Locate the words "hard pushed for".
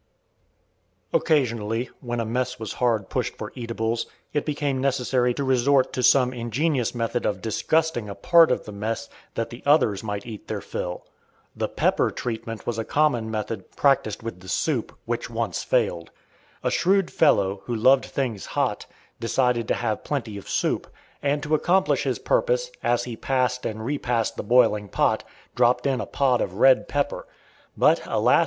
2.73-3.51